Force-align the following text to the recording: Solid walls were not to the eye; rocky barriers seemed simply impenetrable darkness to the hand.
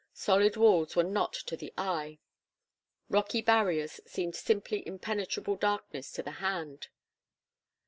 Solid 0.13 0.57
walls 0.57 0.95
were 0.95 1.03
not 1.03 1.31
to 1.33 1.55
the 1.55 1.71
eye; 1.77 2.17
rocky 3.07 3.39
barriers 3.39 3.99
seemed 4.07 4.35
simply 4.35 4.81
impenetrable 4.87 5.55
darkness 5.55 6.11
to 6.13 6.23
the 6.23 6.31
hand. 6.41 6.87